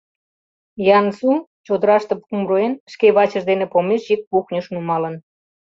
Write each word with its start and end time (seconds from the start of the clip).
Ян-Су 0.97 1.31
чодыраште 1.65 2.13
пум 2.25 2.41
руэн, 2.49 2.73
шке 2.91 3.07
вачыж 3.15 3.43
дене 3.49 3.65
помещик 3.73 4.21
кухньыш 4.31 4.65
нумалын. 4.73 5.15